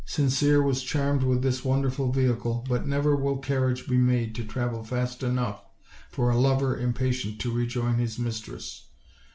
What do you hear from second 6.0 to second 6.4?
for a